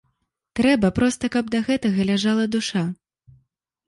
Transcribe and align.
Трэба, 0.59 0.87
проста 0.99 1.29
каб 1.35 1.51
да 1.55 1.59
гэтага 1.67 2.07
ляжала 2.11 2.47
душа. 2.57 2.83